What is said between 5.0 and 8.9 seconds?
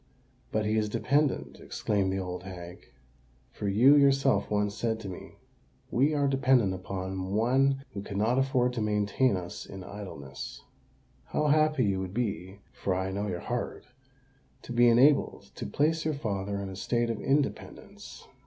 to me, 'We are dependant upon one who cannot afford to